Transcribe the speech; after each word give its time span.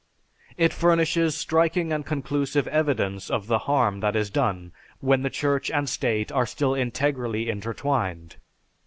It 0.57 0.73
furnishes 0.73 1.37
striking 1.37 1.93
and 1.93 2.03
conclusive 2.03 2.67
evidence 2.69 3.29
of 3.29 3.45
the 3.45 3.59
harm 3.69 3.99
that 3.99 4.15
is 4.15 4.31
done 4.31 4.71
when 4.99 5.21
the 5.21 5.29
Church 5.29 5.69
and 5.69 5.87
State 5.87 6.31
are 6.31 6.47
still 6.47 6.73
integrally 6.73 7.47
intertwined. 7.51 8.37